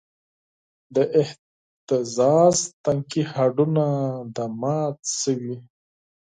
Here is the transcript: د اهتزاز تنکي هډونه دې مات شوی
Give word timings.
د 0.95 0.97
اهتزاز 1.21 2.57
تنکي 2.83 3.23
هډونه 3.33 3.85
دې 4.35 4.45
مات 4.61 4.97
شوی 5.19 5.57